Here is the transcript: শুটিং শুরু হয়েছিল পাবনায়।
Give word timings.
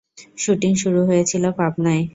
শুটিং 0.37 0.71
শুরু 0.75 1.01
হয়েছিল 1.05 1.43
পাবনায়। 1.57 2.03